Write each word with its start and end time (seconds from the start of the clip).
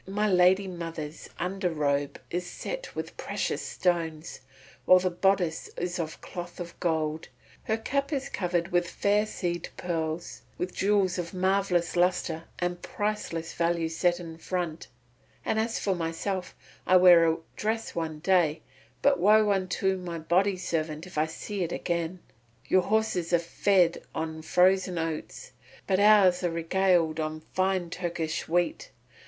My 0.07 0.27
lady 0.27 0.67
mother's 0.67 1.29
under 1.37 1.69
robe 1.69 2.19
is 2.31 2.47
set 2.47 2.95
with 2.95 3.15
precious 3.17 3.61
stones, 3.61 4.39
while 4.85 4.97
the 4.97 5.11
bodice 5.11 5.69
is 5.77 5.99
of 5.99 6.21
cloth 6.21 6.59
of 6.59 6.73
gold; 6.79 7.27
her 7.65 7.77
cap 7.77 8.11
is 8.11 8.27
covered 8.27 8.69
with 8.69 8.89
fair 8.89 9.27
seed 9.27 9.69
pearls 9.77 10.41
with 10.57 10.73
jewels 10.73 11.19
of 11.19 11.35
marvellous 11.35 11.95
lustre 11.95 12.45
and 12.57 12.81
priceless 12.81 13.53
value 13.53 13.87
set 13.89 14.19
in 14.19 14.39
front, 14.39 14.87
and 15.45 15.59
as 15.59 15.77
for 15.77 15.93
myself 15.93 16.55
I 16.87 16.97
wear 16.97 17.31
a 17.31 17.37
dress 17.55 17.93
one 17.93 18.21
day, 18.21 18.63
but 19.03 19.19
woe 19.19 19.51
unto 19.51 19.97
my 19.97 20.17
body 20.17 20.57
servant 20.57 21.05
if 21.05 21.15
I 21.15 21.27
see 21.27 21.63
it 21.63 21.71
again. 21.71 22.21
Your 22.67 22.81
horses 22.81 23.33
are 23.33 23.37
fed 23.37 24.01
on 24.15 24.41
frozen 24.41 24.97
oats, 24.97 25.51
but 25.85 25.99
ours 25.99 26.43
are 26.43 26.49
regaled 26.49 27.19
on 27.19 27.41
fine 27.53 27.91
Turkish 27.91 28.47
wheat. 28.47 28.89